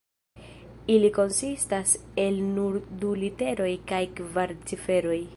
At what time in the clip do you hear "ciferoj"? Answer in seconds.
4.73-5.21